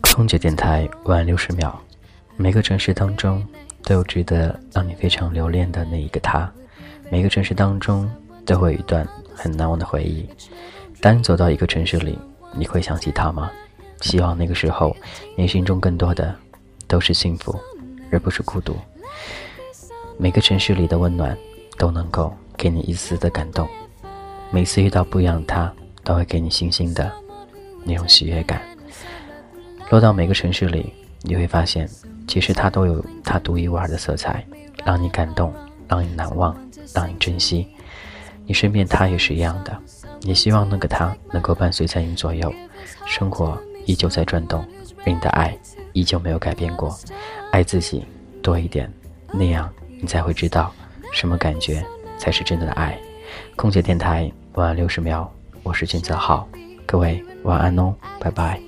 [0.00, 1.80] 空姐电台晚六十秒。
[2.36, 3.44] 每个城市当中
[3.82, 6.50] 都有值得让你非常留恋的那一个他，
[7.10, 8.08] 每个城市当中
[8.44, 10.28] 都会有一段很难忘的回忆。
[11.00, 12.18] 当你走到一个城市里，
[12.54, 13.50] 你会想起他吗？
[14.00, 14.96] 希望那个时候
[15.36, 16.34] 你心中更多的
[16.86, 17.58] 都是幸福，
[18.12, 18.76] 而不是孤独。
[20.16, 21.36] 每个城市里的温暖
[21.76, 23.68] 都能够给你一丝的感动，
[24.50, 25.72] 每次遇到不一样的他，
[26.04, 27.10] 都会给你星星的
[27.84, 28.62] 那种喜悦感。
[29.90, 30.92] 落到每个城市里，
[31.22, 31.88] 你会发现，
[32.26, 34.44] 其实它都有它独一无二的色彩，
[34.84, 35.52] 让你感动，
[35.88, 36.54] 让你难忘，
[36.94, 37.66] 让你珍惜。
[38.46, 39.76] 你身边他也是一样的，
[40.22, 42.52] 也希望那个他能够伴随在你左右，
[43.06, 44.62] 生活依旧在转动，
[45.06, 45.56] 而你的爱
[45.94, 46.94] 依旧没有改变过。
[47.50, 48.04] 爱自己
[48.42, 48.92] 多一点，
[49.32, 50.70] 那样你才会知道
[51.12, 51.82] 什么感觉
[52.18, 52.98] 才是真的的爱。
[53.56, 55.30] 空姐电台晚安六十秒，
[55.62, 56.46] 我是金泽浩，
[56.84, 58.67] 各位晚安哦，拜拜。